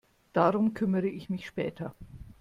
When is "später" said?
1.45-1.93